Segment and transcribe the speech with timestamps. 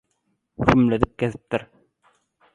[0.69, 1.67] «hümledip» gezipdir.